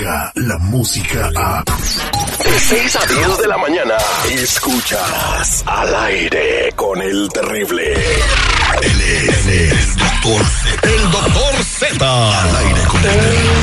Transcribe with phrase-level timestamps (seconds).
[0.00, 1.62] llega la música a...
[1.64, 3.96] De 6 a 10 de la mañana,
[4.30, 7.92] escuchas al aire con el terrible.
[8.82, 10.88] Él es el doctor Z.
[10.88, 12.40] El doctor Z.
[12.42, 13.59] Al aire con el terrible.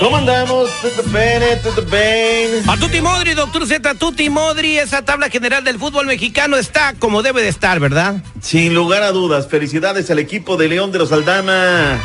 [0.00, 0.68] ¿Cómo andamos?
[2.66, 7.22] A Tutti Modri, doctor Z, Tutti Modri, esa tabla general del fútbol mexicano está como
[7.22, 8.16] debe de estar, ¿verdad?
[8.42, 11.98] Sin lugar a dudas, felicidades al equipo de León de los Aldama.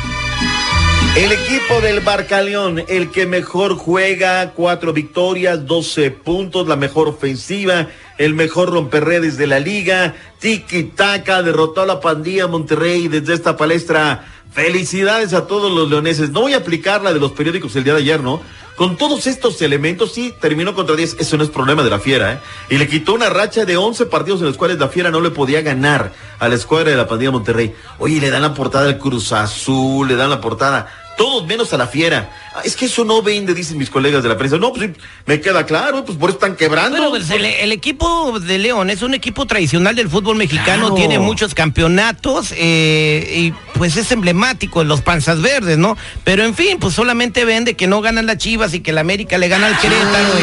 [1.16, 7.88] El equipo del Barcaleón, el que mejor juega, cuatro victorias, 12 puntos, la mejor ofensiva,
[8.16, 13.56] el mejor romperredes de la liga, tiki taka, derrotó a la pandilla Monterrey desde esta
[13.56, 14.24] palestra.
[14.52, 16.30] Felicidades a todos los leoneses.
[16.30, 18.40] No voy a aplicar la de los periódicos el día de ayer, ¿no?
[18.80, 21.16] Con todos estos elementos, sí, terminó contra 10.
[21.20, 22.38] Eso no es problema de la Fiera, ¿eh?
[22.70, 25.30] Y le quitó una racha de 11 partidos en los cuales la Fiera no le
[25.30, 27.74] podía ganar a la escuadra de la pandilla Monterrey.
[27.98, 30.99] Oye, le dan la portada al Cruz Azul, le dan la portada.
[31.20, 32.30] Todos menos a la Fiera.
[32.52, 34.56] Ah, Es que eso no vende, dicen mis colegas de la prensa.
[34.58, 36.96] No, pues sí, me queda claro, pues por eso están quebrando.
[36.96, 40.94] Bueno, pues, el, el equipo de León es un equipo tradicional del fútbol mexicano, Claro.
[40.94, 45.96] tiene muchos campeonatos eh, y pues es emblemático, los panzas verdes, ¿no?
[46.24, 49.38] Pero en fin, pues solamente vende que no ganan las Chivas y que el América
[49.38, 50.34] le gana al Querétaro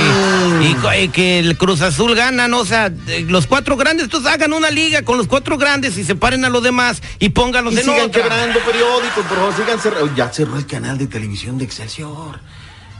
[0.61, 2.59] y, y que el Cruz Azul gana, ¿no?
[2.59, 6.03] O sea, eh, los cuatro grandes, entonces hagan una liga con los cuatro grandes y
[6.05, 8.21] separen a los demás y pónganlos Y en sigan otra.
[8.23, 10.15] quebrando periódicos, por favor, sigan cerrando.
[10.15, 11.96] Ya cerró el canal de televisión de Excelsior.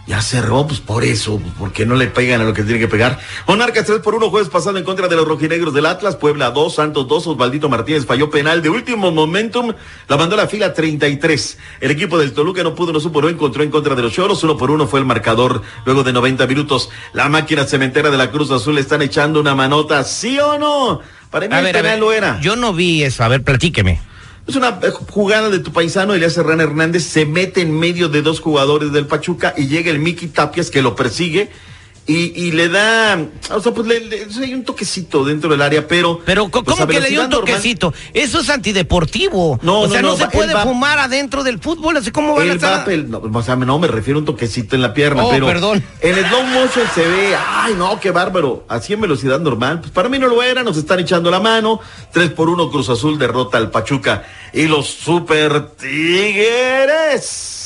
[0.08, 2.88] Ya cerró, pues por eso, pues, porque no le pegan a lo que tiene que
[2.88, 3.20] pegar.
[3.46, 6.76] Monarcas 3 por 1, jueves pasado en contra de los rojinegros del Atlas, Puebla 2,
[6.76, 9.74] Santos 2, Osvaldito Martínez falló penal de último momentum,
[10.08, 11.58] la mandó a la fila 33.
[11.82, 14.42] El equipo del Toluca no pudo, no supo, no encontró en contra de los Choros,
[14.42, 16.90] 1 por 1 fue el marcador luego de 90 minutos.
[17.12, 21.02] La máquina cementera de la Cruz Azul le están echando una manota, ¿sí o no?
[21.30, 22.40] Para mí A el ver, a penal ver, lo era.
[22.40, 24.00] yo no vi eso, a ver, platíqueme.
[24.48, 28.22] Es una eh, jugada de tu paisano, Elías Serrano Hernández, se mete en medio de
[28.22, 31.50] dos jugadores del Pachuca y llega el Miki Tapias que lo persigue
[32.08, 33.20] y, y le da,
[33.52, 36.22] o sea, pues le, le- hay un toquecito dentro del área, pero...
[36.26, 37.94] Pero pues, ¿cómo a que le dio un normal- toquecito?
[38.14, 39.60] Eso es antideportivo.
[39.62, 42.34] No, o sea, no, no, se va- puede va- fumar adentro del fútbol, así como
[42.36, 42.80] van a El estar.
[42.80, 45.46] papel, no, o sea, no me refiero a un toquecito en la pierna, Oh, pero
[45.48, 45.84] perdón.
[46.02, 49.92] en el slow motion se ve, ay no, qué bárbaro, así en velocidad normal, pues
[49.92, 51.82] para mí no lo era, nos están echando la mano,
[52.14, 54.24] 3 por 1 Cruz Azul derrota al Pachuca
[54.54, 57.57] y los Super Tigres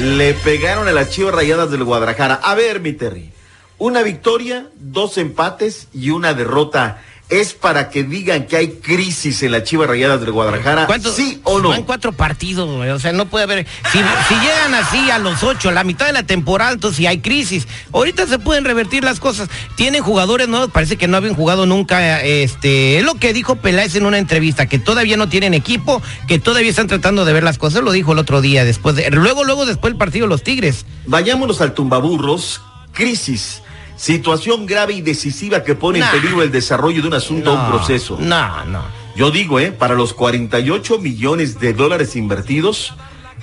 [0.00, 2.40] le pegaron a las Chivas Rayadas del Guadalajara.
[2.42, 3.32] A ver, mi Terry,
[3.76, 7.02] una victoria, dos empates y una derrota.
[7.30, 10.86] ¿Es para que digan que hay crisis en las Chivas Rayadas del Guadalajara?
[10.86, 11.68] ¿Cuántos- ¿Sí o no?
[11.68, 12.90] Van cuatro partidos, güey.
[12.90, 13.66] O sea, no puede haber.
[13.92, 17.06] Si, si llegan así a los ocho, a la mitad de la temporada, entonces sí
[17.06, 17.68] hay crisis.
[17.92, 19.48] Ahorita se pueden revertir las cosas.
[19.76, 22.20] Tienen jugadores nuevos, parece que no habían jugado nunca.
[22.22, 26.40] Este, es lo que dijo Peláez en una entrevista, que todavía no tienen equipo, que
[26.40, 27.84] todavía están tratando de ver las cosas.
[27.84, 30.84] Lo dijo el otro día, después de, luego, luego después del partido de los Tigres.
[31.06, 32.60] Vayámonos al tumbaburros,
[32.92, 33.62] crisis,
[34.00, 36.06] situación grave y decisiva que pone Nah.
[36.14, 38.16] en peligro el desarrollo de un asunto, No, un proceso.
[38.18, 38.82] No, no.
[39.14, 39.72] Yo digo, ¿eh?
[39.72, 42.94] Para los 48 millones de dólares invertidos,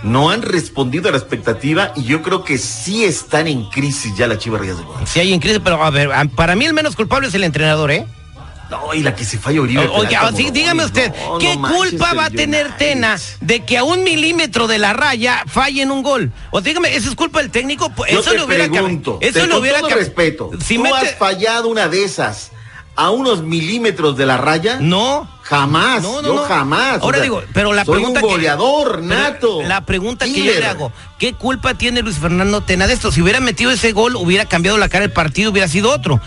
[0.02, 4.26] no han respondido a la expectativa y yo creo que sí están en crisis ya
[4.26, 5.12] las Chivas Rayadas de Guadalajara.
[5.14, 7.92] Sí hay en crisis, pero a ver, para mí el menos culpable es el entrenador,
[7.92, 8.08] ¿eh?
[8.70, 9.88] No, y la que se falla Oribe.
[9.88, 12.78] O- Oiga, sí, dígame usted, no, ¿qué no culpa va a tener United.
[12.78, 16.32] Tena de que a un milímetro de la raya falle en un gol?
[16.52, 17.90] O dígame, ¿eso es culpa del técnico?
[17.90, 20.76] Pues Yo eso le hubiera pregunto, Eso te- le con hubiera todo cam- respeto, Si
[20.76, 22.52] ¿tú mete- has fallado una de esas
[22.96, 24.78] a unos milímetros de la raya?
[24.82, 25.30] No.
[25.44, 26.42] Jamás, No, no, yo no.
[26.44, 27.00] jamás.
[27.02, 29.62] Ahora digo, pero la soy pregunta un que- goleador pero nato.
[29.64, 33.14] La pregunta que yo le hago, ¿qué culpa tiene Luis Fernando Tena de esto?
[33.14, 36.20] Si hubiera metido ese gol, hubiera cambiado la cara del partido, hubiera sido otro.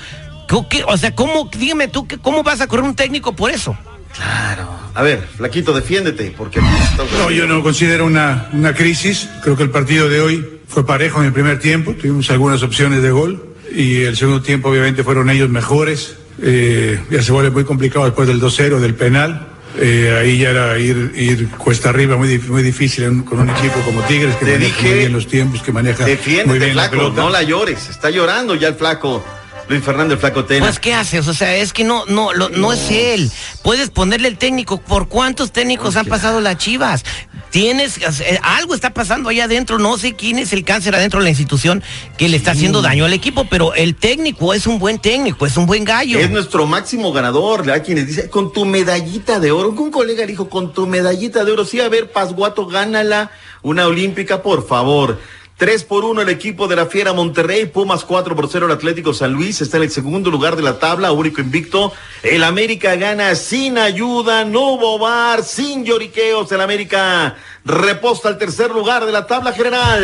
[0.50, 3.50] ¿Qué- qué- o sea, ¿cómo, dígame tú, qué- cómo vas a correr un técnico por
[3.52, 3.76] eso?
[4.14, 4.68] Claro.
[4.94, 9.28] A ver, Flaquito, defiéndete, porque No, yo no considero una, una crisis.
[9.42, 11.94] Creo que el partido de hoy fue parejo en el primer tiempo.
[11.94, 13.46] Tuvimos algunas opciones de gol.
[13.72, 16.16] Y el segundo tiempo, obviamente, fueron ellos mejores.
[16.42, 19.46] Eh, ya se vuelve muy complicado después del 2-0, del penal.
[19.78, 23.78] Eh, ahí ya era ir, ir cuesta arriba, muy, muy difícil en- con un equipo
[23.84, 26.74] como Tigres, que Te maneja dije, muy bien los tiempos, que maneja muy Defiéndete, bien
[26.76, 27.22] la flaco, pelota.
[27.22, 27.88] no la llores.
[27.88, 29.24] Está llorando ya el flaco.
[29.70, 30.66] Luis Fernando el Flaco Tena.
[30.66, 31.28] Pues ¿qué haces?
[31.28, 33.30] O sea, es que no, no, lo- no es él.
[33.62, 34.78] Puedes ponerle el técnico.
[34.80, 37.04] ¿Por cuántos técnicos han pasado las Chivas?
[37.50, 38.00] Tienes,
[38.42, 39.78] algo está pasando allá adentro.
[39.78, 41.84] No sé quién es el cáncer adentro de la institución
[42.18, 45.56] que le está haciendo daño al equipo, pero el técnico es un buen técnico, es
[45.56, 46.18] un buen gallo.
[46.18, 47.70] Es nuestro máximo ganador.
[47.70, 49.68] Hay quienes dicen, con tu medallita de oro.
[49.70, 51.64] Un colega dijo, con tu medallita de oro.
[51.64, 53.30] Sí, a ver, Pasguato, gánala.
[53.62, 55.20] Una olímpica, por favor.
[55.60, 59.12] 3 por 1 el equipo de la Fiera Monterrey, Pumas 4 por 0 el Atlético
[59.12, 61.92] San Luis, está en el segundo lugar de la tabla, único invicto.
[62.22, 66.50] El América gana sin ayuda, no hubo bar, sin lloriqueos.
[66.50, 67.36] El América
[67.66, 70.02] reposta al tercer lugar de la tabla general.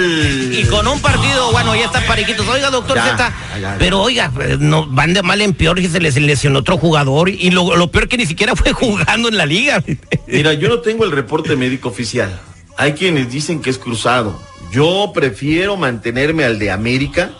[0.52, 2.46] Y con un partido, bueno, ya está parejitos.
[2.46, 3.76] Oiga, doctor Ya, Z, ya, ya.
[3.78, 7.30] pero oiga, eh, no, van de mal en peor y se les lesionó otro jugador.
[7.30, 9.82] Y lo, lo peor que ni siquiera fue jugando en la liga.
[10.26, 12.38] Mira, yo no tengo el reporte médico oficial.
[12.76, 14.38] Hay quienes dicen que es cruzado.
[14.70, 17.30] Yo prefiero mantenerme al de América,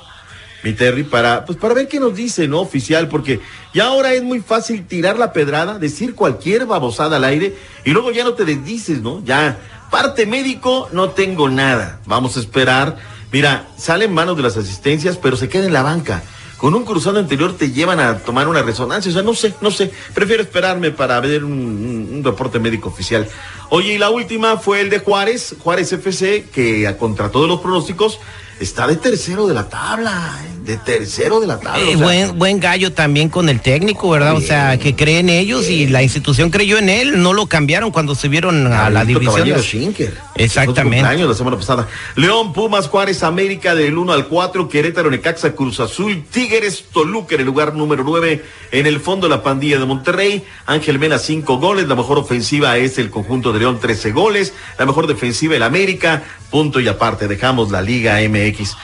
[0.62, 2.61] mi Terry, para, pues para ver qué nos dice, ¿no?
[2.61, 3.40] Oficial, porque
[3.75, 8.11] ya ahora es muy fácil tirar la pedrada, decir cualquier babosada al aire y luego
[8.11, 9.23] ya no te desdices, ¿no?
[9.25, 9.58] Ya,
[9.90, 12.00] parte médico, no tengo nada.
[12.06, 12.96] Vamos a esperar.
[13.32, 16.23] Mira, sale en manos de las asistencias, pero se queda en la banca.
[16.56, 19.11] Con un cruzado anterior te llevan a tomar una resonancia.
[19.11, 19.93] O sea, no sé, no sé.
[20.14, 23.29] Prefiero esperarme para ver un, reporte médico oficial.
[23.69, 28.19] Oye, y la última fue el de Juárez, Juárez FC, que contra todos los pronósticos
[28.58, 30.38] está de tercero de la tabla.
[30.44, 30.56] ¿eh?
[30.67, 31.81] De tercero de la tabla.
[31.81, 34.35] Eh, o sea, buen, buen gallo también con el técnico, ¿verdad?
[34.35, 37.23] O sea, que cree en ellos y la institución creyó en él.
[37.23, 39.49] No lo cambiaron cuando subieron a la división.
[40.35, 40.99] Exactamente.
[40.99, 41.89] Cumpleaños la semana pasada.
[42.17, 47.43] León, Pumas, Juárez, América del 1 al 4, Querétaro, Necaxa, Cruz Azul, Tigres, Toluca en
[47.43, 48.45] el lugar número 9.
[48.73, 52.99] En el fondo la pandilla de Monterrey, Ángel Mena 5 goles, la mejor ofensiva es
[52.99, 57.71] el conjunto de León 13 goles, la mejor defensiva el América, punto y aparte dejamos
[57.71, 58.77] la Liga MX.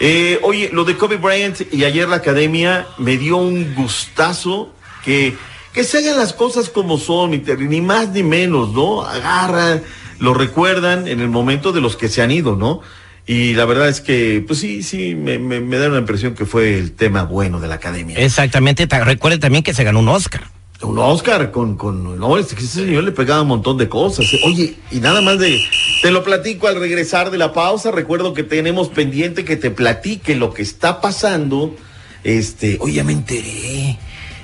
[0.00, 4.72] Eh, oye, lo de Kobe Bryant y ayer la academia me dio un gustazo
[5.04, 5.34] que,
[5.72, 9.02] que se hagan las cosas como son, ni más ni menos, ¿no?
[9.02, 9.82] Agarran,
[10.20, 12.80] lo recuerdan en el momento de los que se han ido, ¿no?
[13.26, 16.46] Y la verdad es que, pues sí, sí, me, me, me da una impresión que
[16.46, 18.18] fue el tema bueno de la academia.
[18.18, 18.86] Exactamente.
[18.86, 20.44] Ta- Recuerde también que se ganó un Oscar.
[20.80, 24.26] Un Oscar con, con, no, ese señor le pegaba un montón de cosas.
[24.44, 25.60] Oye, y nada más de,
[26.02, 27.90] te lo platico al regresar de la pausa.
[27.90, 31.74] Recuerdo que tenemos pendiente que te platique lo que está pasando.
[32.22, 33.98] Este, oye, ya me enteré.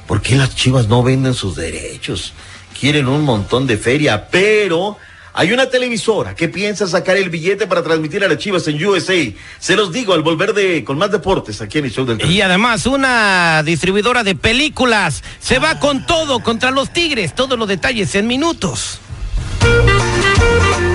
[0.09, 2.35] ¿Por qué las chivas no venden sus derechos?
[2.79, 4.97] Quieren un montón de feria, pero
[5.37, 9.15] hay una televisora que piensa sacar el billete para transmitir a las chivas en USA.
[9.59, 12.41] Se los digo al volver de, con más deportes aquí en el show del Y
[12.41, 15.25] además una distribuidora de películas.
[15.41, 17.35] Se va con todo contra los Tigres.
[17.35, 19.01] Todos los detalles en minutos.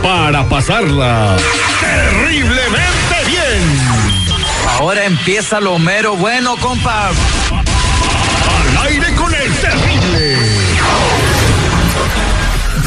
[0.02, 1.36] Para pasarla
[1.82, 3.80] terriblemente bien.
[4.70, 7.10] Ahora empieza lo mero bueno, compa.
[7.10, 10.29] Al aire con el terrible.